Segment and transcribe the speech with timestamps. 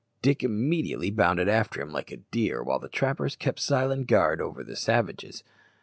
[0.23, 4.63] Dick immediately bounded after him like a deer, while the trappers kept silent guard over
[4.63, 5.43] the savages.